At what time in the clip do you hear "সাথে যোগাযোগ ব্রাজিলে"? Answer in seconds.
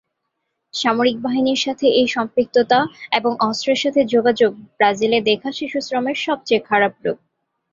3.83-5.19